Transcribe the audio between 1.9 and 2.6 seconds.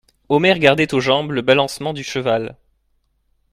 du cheval.